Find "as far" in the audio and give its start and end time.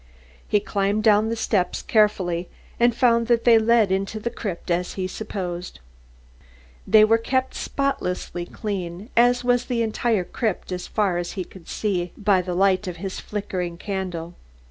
10.71-11.19